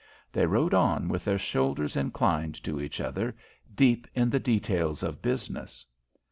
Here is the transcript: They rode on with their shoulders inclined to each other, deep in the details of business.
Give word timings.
They 0.33 0.47
rode 0.47 0.73
on 0.73 1.09
with 1.09 1.25
their 1.25 1.37
shoulders 1.37 1.95
inclined 1.95 2.55
to 2.63 2.81
each 2.81 2.99
other, 2.99 3.35
deep 3.75 4.07
in 4.15 4.31
the 4.31 4.39
details 4.39 5.03
of 5.03 5.21
business. 5.21 5.85